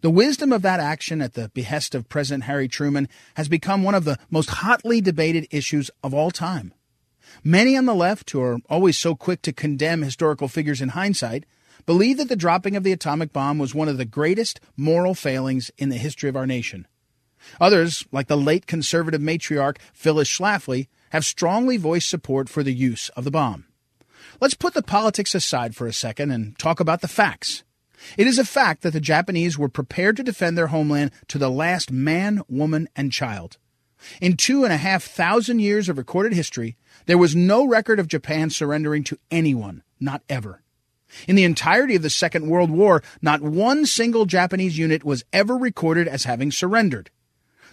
[0.00, 3.94] The wisdom of that action at the behest of President Harry Truman has become one
[3.94, 6.72] of the most hotly debated issues of all time.
[7.44, 11.44] Many on the left, who are always so quick to condemn historical figures in hindsight,
[11.84, 15.70] believe that the dropping of the atomic bomb was one of the greatest moral failings
[15.76, 16.86] in the history of our nation.
[17.60, 23.10] Others, like the late conservative matriarch Phyllis Schlafly, have strongly voiced support for the use
[23.10, 23.66] of the bomb.
[24.40, 27.64] Let's put the politics aside for a second and talk about the facts.
[28.16, 31.50] It is a fact that the Japanese were prepared to defend their homeland to the
[31.50, 33.58] last man, woman, and child.
[34.22, 38.08] In two and a half thousand years of recorded history, there was no record of
[38.08, 40.62] Japan surrendering to anyone, not ever.
[41.28, 45.58] In the entirety of the Second World War, not one single Japanese unit was ever
[45.58, 47.10] recorded as having surrendered.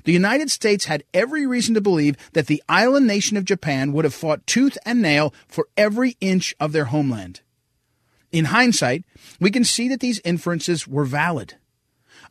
[0.03, 4.05] The United States had every reason to believe that the island nation of Japan would
[4.05, 7.41] have fought tooth and nail for every inch of their homeland.
[8.31, 9.03] In hindsight,
[9.39, 11.55] we can see that these inferences were valid.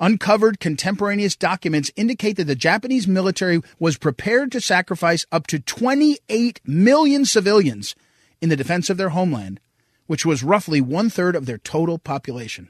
[0.01, 6.61] Uncovered contemporaneous documents indicate that the Japanese military was prepared to sacrifice up to 28
[6.65, 7.97] million civilians
[8.41, 9.59] in the defense of their homeland,
[10.07, 12.69] which was roughly one third of their total population.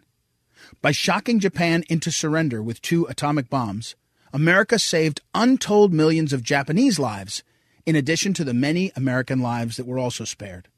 [0.81, 3.95] By shocking Japan into surrender with two atomic bombs,
[4.33, 7.43] America saved untold millions of Japanese lives,
[7.87, 10.69] in addition to the many American lives that were also spared.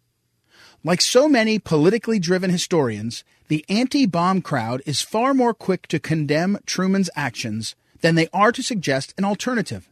[0.82, 5.98] Like so many politically driven historians, the anti bomb crowd is far more quick to
[5.98, 9.88] condemn Truman's actions than they are to suggest an alternative.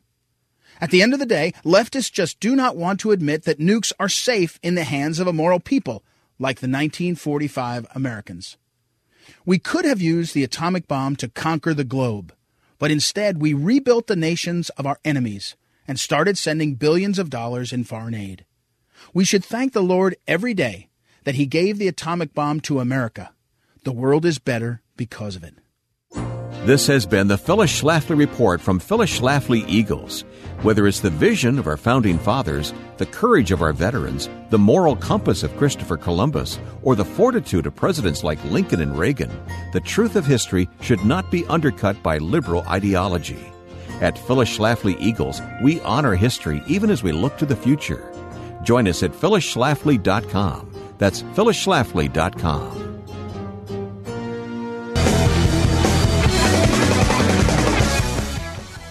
[0.81, 3.93] At the end of the day, leftists just do not want to admit that nukes
[3.99, 6.05] are safe in the hands of a moral people,
[6.39, 8.57] like the 1945 Americans.
[9.45, 12.33] We could have used the atomic bomb to conquer the globe,
[12.79, 17.73] but instead we rebuilt the nations of our enemies and started sending billions of dollars
[17.73, 18.45] in foreign aid.
[19.15, 20.89] We should thank the Lord every day
[21.25, 23.33] that He gave the atomic bomb to America.
[23.85, 25.55] The world is better because of it.
[26.67, 30.25] This has been the Phyllis Schlafly Report from Phyllis Schlafly Eagles.
[30.63, 34.97] Whether it's the vision of our founding fathers, the courage of our veterans, the moral
[34.97, 39.31] compass of Christopher Columbus, or the fortitude of presidents like Lincoln and Reagan,
[39.73, 43.39] the truth of history should not be undercut by liberal ideology.
[44.01, 48.13] At Phyllis Schlafly Eagles, we honor history even as we look to the future.
[48.65, 50.95] Join us at phyllisschlafly.com.
[50.99, 52.88] That's phyllisschlafly.com.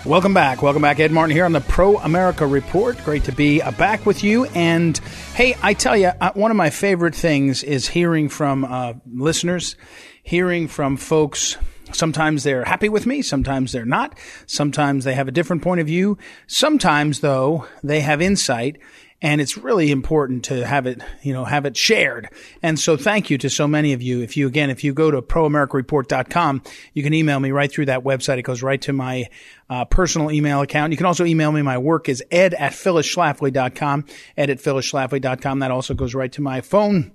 [0.08, 0.62] Welcome back.
[0.62, 1.02] Welcome back.
[1.02, 2.98] Ed Martin here on the Pro America Report.
[3.04, 4.46] Great to be uh, back with you.
[4.46, 4.98] And
[5.36, 9.76] hey, I tell you, uh, one of my favorite things is hearing from uh, listeners,
[10.24, 11.58] hearing from folks.
[11.94, 13.22] Sometimes they're happy with me.
[13.22, 14.18] Sometimes they're not.
[14.46, 16.18] Sometimes they have a different point of view.
[16.48, 18.78] Sometimes, though, they have insight
[19.22, 22.30] and it's really important to have it, you know, have it shared.
[22.62, 24.22] And so thank you to so many of you.
[24.22, 26.62] If you, again, if you go to proamericareport.com,
[26.94, 28.38] you can email me right through that website.
[28.38, 29.26] It goes right to my
[29.70, 30.92] uh, personal email account.
[30.92, 31.64] You can also email me.
[31.64, 34.06] My work is ed at phyllisschlafly.com,
[34.38, 35.60] ed at phyllisschlafly.com.
[35.60, 37.12] That also goes right to my phone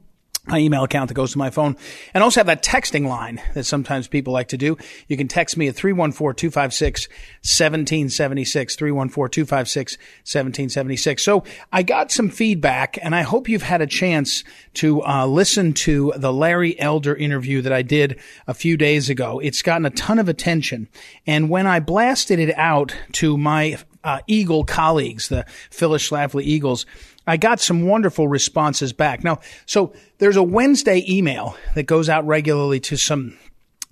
[0.47, 1.76] my email account that goes to my phone
[2.12, 4.76] and also have that texting line that sometimes people like to do.
[5.07, 7.09] You can text me at 314-256-1776,
[10.24, 11.20] 314-256-1776.
[11.20, 14.43] So I got some feedback and I hope you've had a chance
[14.74, 18.18] to uh, listen to the Larry Elder interview that I did
[18.49, 19.38] a few days ago.
[19.38, 20.88] It's gotten a ton of attention.
[21.24, 26.86] And when I blasted it out to my uh, Eagle colleagues, the Phyllis Schlafly Eagles,
[27.27, 29.23] I got some wonderful responses back.
[29.23, 33.39] Now, so there's a Wednesday email that goes out regularly to some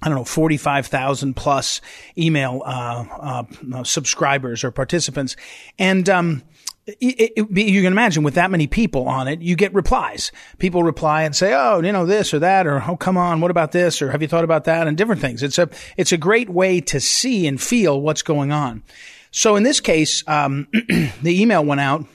[0.02, 1.82] I don't know, 45,000 plus
[2.16, 5.36] email, uh, uh, subscribers or participants.
[5.78, 6.42] And, um,
[6.86, 10.32] it, it, you can imagine with that many people on it, you get replies.
[10.58, 13.50] People reply and say, "Oh, you know this or that," or "Oh, come on, what
[13.50, 15.42] about this?" or "Have you thought about that?" and different things.
[15.42, 18.82] It's a it's a great way to see and feel what's going on.
[19.30, 22.06] So in this case, um, the email went out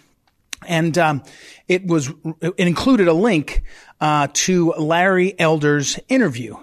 [0.67, 1.23] and um,
[1.67, 2.11] it was
[2.41, 3.63] it included a link
[4.01, 6.57] uh, to Larry Elder's interview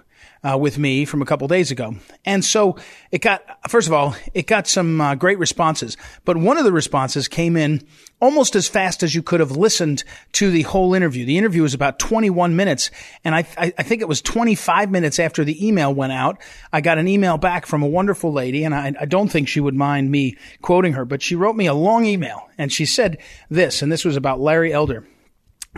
[0.49, 1.95] uh, with me from a couple days ago.
[2.25, 2.77] And so
[3.11, 5.97] it got, first of all, it got some uh, great responses.
[6.25, 7.87] But one of the responses came in
[8.21, 11.25] almost as fast as you could have listened to the whole interview.
[11.25, 12.91] The interview was about 21 minutes.
[13.25, 16.41] And I, I, think it was 25 minutes after the email went out.
[16.73, 18.65] I got an email back from a wonderful lady.
[18.65, 21.67] And I, I don't think she would mind me quoting her, but she wrote me
[21.67, 23.19] a long email and she said
[23.51, 25.05] this, and this was about Larry Elder.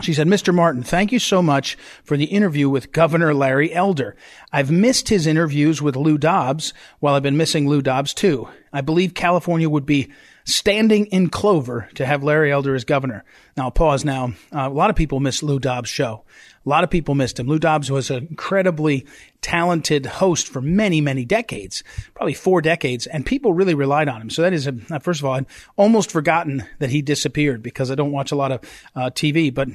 [0.01, 0.53] She said, Mr.
[0.53, 4.17] Martin, thank you so much for the interview with Governor Larry Elder.
[4.51, 8.49] I've missed his interviews with Lou Dobbs while I've been missing Lou Dobbs too.
[8.73, 10.11] I believe California would be
[10.45, 13.25] standing in clover to have Larry Elder as governor.
[13.57, 14.33] Now, pause now.
[14.53, 16.23] Uh, a lot of people miss Lou Dobbs' show.
[16.65, 17.47] A lot of people missed him.
[17.47, 19.05] Lou Dobbs was an incredibly
[19.41, 21.83] talented host for many, many decades,
[22.13, 24.29] probably four decades, and people really relied on him.
[24.29, 25.45] So that is, a, uh, first of all, I'd
[25.77, 28.61] almost forgotten that he disappeared because I don't watch a lot of
[28.95, 29.69] uh, TV, but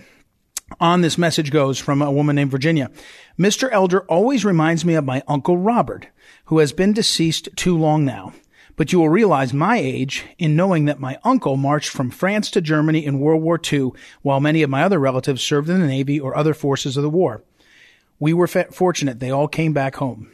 [0.79, 2.91] on this message goes from a woman named Virginia.
[3.39, 3.69] Mr.
[3.73, 6.07] Elder always reminds me of my Uncle Robert,
[6.45, 8.33] who has been deceased too long now
[8.77, 12.61] but you will realize my age in knowing that my uncle marched from France to
[12.61, 13.91] Germany in World War II,
[14.23, 17.11] while many of my other relatives served in the Navy or other forces of the
[17.11, 17.43] war.
[18.19, 20.31] We were fortunate they all came back home.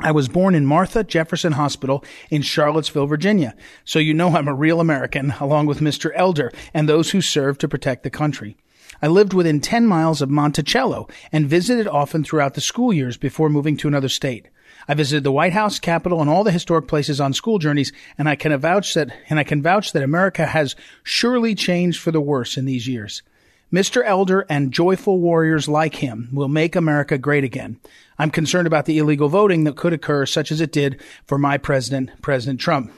[0.00, 4.54] I was born in Martha Jefferson Hospital in Charlottesville, Virginia, so you know I'm a
[4.54, 6.12] real American, along with Mr.
[6.14, 8.56] Elder and those who served to protect the country.
[9.02, 13.48] I lived within 10 miles of Monticello and visited often throughout the school years before
[13.48, 14.48] moving to another state.
[14.90, 18.26] I visited the White House, Capitol, and all the historic places on school journeys, and
[18.26, 22.22] I can vouch that, and I can vouch that America has surely changed for the
[22.22, 23.22] worse in these years.
[23.70, 24.02] Mr.
[24.02, 27.78] Elder and joyful warriors like him will make America great again.
[28.18, 31.58] I'm concerned about the illegal voting that could occur, such as it did for my
[31.58, 32.90] president, President Trump.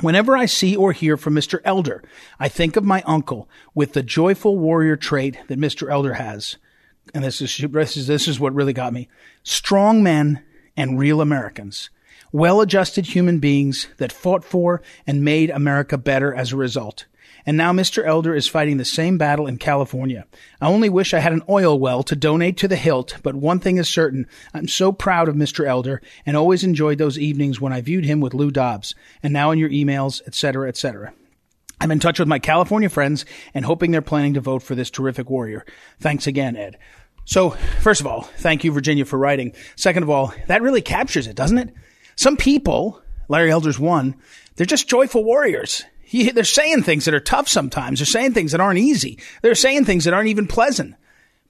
[0.00, 1.58] Whenever I see or hear from Mr.
[1.64, 2.04] Elder,
[2.38, 5.90] I think of my uncle with the joyful warrior trait that Mr.
[5.90, 6.56] Elder has.
[7.12, 9.08] And this is, this is, this is what really got me.
[9.42, 10.44] Strong men
[10.78, 11.90] and real Americans.
[12.30, 17.06] Well adjusted human beings that fought for and made America better as a result.
[17.44, 18.04] And now Mr.
[18.04, 20.26] Elder is fighting the same battle in California.
[20.60, 23.58] I only wish I had an oil well to donate to the hilt, but one
[23.58, 24.26] thing is certain.
[24.54, 25.66] I'm so proud of Mr.
[25.66, 29.50] Elder and always enjoyed those evenings when I viewed him with Lou Dobbs and now
[29.50, 31.12] in your emails, etc., etc.
[31.80, 33.24] I'm in touch with my California friends
[33.54, 35.64] and hoping they're planning to vote for this terrific warrior.
[35.98, 36.76] Thanks again, Ed.
[37.28, 37.50] So,
[37.82, 39.52] first of all, thank you, Virginia, for writing.
[39.76, 41.74] Second of all, that really captures it, doesn't it?
[42.16, 44.14] Some people, Larry Elder's one,
[44.56, 45.84] they're just joyful warriors.
[46.10, 47.98] they're saying things that are tough sometimes.
[47.98, 49.18] They're saying things that aren't easy.
[49.42, 50.94] They're saying things that aren't even pleasant.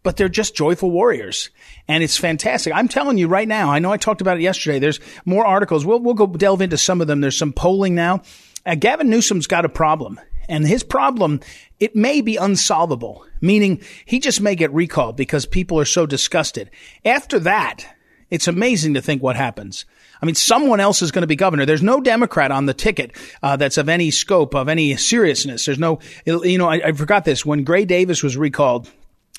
[0.02, 1.50] but they're just joyful warriors.
[1.86, 2.72] And it's fantastic.
[2.74, 4.78] I'm telling you right now, I know I talked about it yesterday.
[4.78, 5.84] There's more articles.
[5.84, 7.20] We'll, we'll go delve into some of them.
[7.20, 8.22] There's some polling now.
[8.64, 10.20] Uh, Gavin Newsom's got a problem.
[10.48, 11.40] And his problem,
[11.78, 16.70] it may be unsolvable, meaning he just may get recalled because people are so disgusted.
[17.04, 17.86] After that,
[18.30, 19.84] it's amazing to think what happens.
[20.20, 21.64] I mean, someone else is going to be governor.
[21.64, 25.64] There's no Democrat on the ticket uh, that's of any scope, of any seriousness.
[25.64, 27.46] There's no, you know, I, I forgot this.
[27.46, 28.90] When Gray Davis was recalled,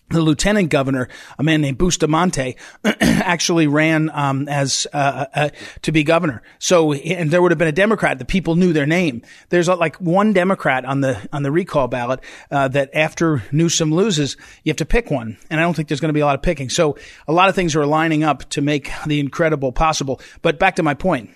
[0.09, 1.07] the lieutenant governor,
[1.37, 5.49] a man named Bustamante, actually ran um, as uh, uh, uh,
[5.81, 6.41] to be governor.
[6.59, 8.19] So, and there would have been a Democrat.
[8.19, 9.21] The people knew their name.
[9.49, 14.37] There's like one Democrat on the on the recall ballot uh, that after Newsom loses,
[14.63, 15.37] you have to pick one.
[15.49, 16.69] And I don't think there's going to be a lot of picking.
[16.69, 16.97] So,
[17.27, 20.19] a lot of things are lining up to make the incredible possible.
[20.41, 21.29] But back to my point,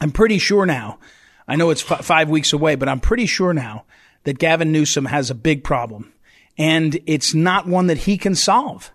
[0.00, 0.98] I'm pretty sure now.
[1.46, 3.84] I know it's f- five weeks away, but I'm pretty sure now
[4.24, 6.13] that Gavin Newsom has a big problem
[6.56, 8.92] and it's not one that he can solve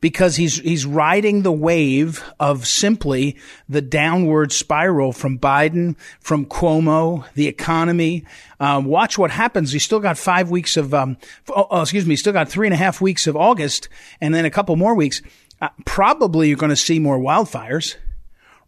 [0.00, 3.36] because he's he's riding the wave of simply
[3.68, 8.24] the downward spiral from Biden, from Cuomo, the economy.
[8.60, 9.72] Uh, watch what happens.
[9.72, 11.16] He's still got five weeks of, um,
[11.48, 13.88] oh, oh, excuse me, still got three and a half weeks of August,
[14.20, 15.22] and then a couple more weeks.
[15.60, 17.96] Uh, probably you're going to see more wildfires,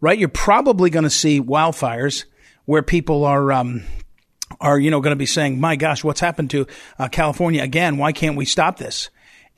[0.01, 0.17] right?
[0.17, 2.25] You're probably going to see wildfires
[2.65, 3.51] where people are.
[3.51, 3.83] Um,
[4.61, 7.97] are, you know, going to be saying, my gosh, what's happened to uh, California again?
[7.97, 9.09] Why can't we stop this?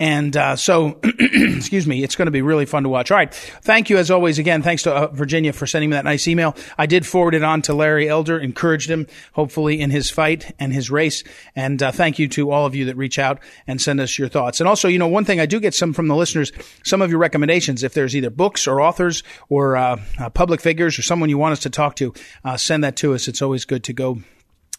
[0.02, 3.12] And uh, so, excuse me, it's going to be really fun to watch.
[3.12, 3.32] All right.
[3.32, 4.64] Thank you, as always, again.
[4.64, 6.56] Thanks to uh, Virginia for sending me that nice email.
[6.76, 10.74] I did forward it on to Larry Elder, encouraged him, hopefully, in his fight and
[10.74, 11.24] his race.
[11.56, 14.28] And uh, thank you to all of you that reach out and send us your
[14.28, 14.60] thoughts.
[14.60, 16.52] And also, you know, one thing I do get some from the listeners,
[16.84, 17.84] some of your recommendations.
[17.84, 21.54] If there's either books or authors or uh, uh, public figures or someone you want
[21.54, 22.12] us to talk to,
[22.44, 23.28] uh, send that to us.
[23.28, 24.24] It's always good to go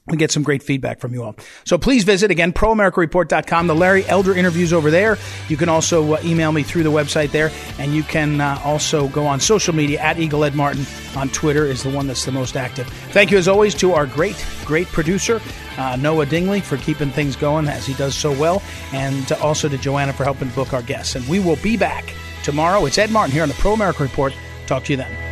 [0.08, 1.36] we get some great feedback from you all.
[1.64, 3.66] So please visit again, proamericareport.com.
[3.68, 5.16] The Larry Elder interviews over there.
[5.48, 7.52] You can also uh, email me through the website there.
[7.78, 10.84] And you can uh, also go on social media at Eagle Ed Martin
[11.16, 12.88] on Twitter is the one that's the most active.
[13.12, 15.40] Thank you as always to our great, great producer,
[15.78, 18.60] uh, Noah Dingley for keeping things going as he does so well.
[18.92, 21.14] And also to Joanna for helping book our guests.
[21.14, 22.86] And we will be back tomorrow.
[22.86, 24.34] It's Ed Martin here on the Pro America Report.
[24.66, 25.31] Talk to you then.